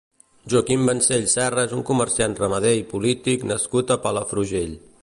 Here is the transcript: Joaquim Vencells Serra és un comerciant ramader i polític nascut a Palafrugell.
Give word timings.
Joaquim 0.53 0.87
Vencells 0.91 1.35
Serra 1.37 1.65
és 1.69 1.75
un 1.81 1.85
comerciant 1.91 2.35
ramader 2.41 2.73
i 2.81 2.85
polític 2.95 3.47
nascut 3.53 3.97
a 3.97 4.01
Palafrugell. 4.09 4.79